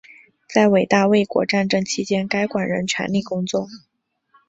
[0.51, 3.67] 在伟大卫国战争期间该馆仍全力工作。